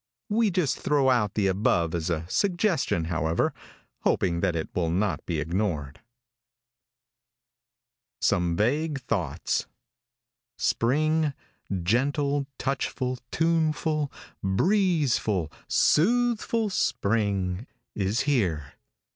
We 0.29 0.49
just 0.49 0.79
throw 0.79 1.11
out 1.11 1.35
the 1.35 1.45
above 1.45 1.93
as 1.93 2.09
a 2.09 2.25
suggestion, 2.27 3.03
however, 3.05 3.53
hoping 3.99 4.39
that 4.39 4.55
it 4.55 4.67
will 4.73 4.89
not 4.89 5.23
be 5.27 5.39
ignored. 5.39 5.99
SOME 8.19 8.55
VAGUE 8.57 8.97
THOUGHTS. 9.05 9.67
|SPRING, 10.57 11.33
gentle, 11.83 12.47
touchful, 12.57 13.19
tuneful, 13.29 14.11
breezeful, 14.43 15.51
soothful 15.67 16.71
spring 16.71 17.67
is 17.93 18.21
here. 18.21 18.73